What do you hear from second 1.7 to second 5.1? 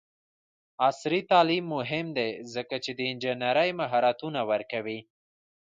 مهم دی ځکه چې د انجینرۍ مهارتونه ورکوي.